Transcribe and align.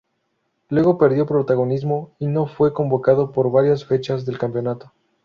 Luego 0.69 0.97
perdió 0.97 1.27
protagonismo, 1.27 2.09
y 2.17 2.25
no 2.25 2.47
fue 2.47 2.73
convocado 2.73 3.31
por 3.31 3.51
varias 3.51 3.85
fechas 3.85 4.25
del 4.25 4.39
campeonato. 4.39 4.91